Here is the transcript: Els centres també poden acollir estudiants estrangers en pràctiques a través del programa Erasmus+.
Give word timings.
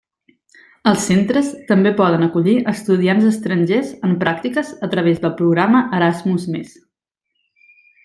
Els 0.91 1.03
centres 1.09 1.51
també 1.67 1.91
poden 1.99 2.23
acollir 2.29 2.57
estudiants 2.73 3.29
estrangers 3.33 3.93
en 4.09 4.19
pràctiques 4.27 4.75
a 4.89 4.93
través 4.97 5.25
del 5.27 5.37
programa 5.45 5.87
Erasmus+. 6.01 6.53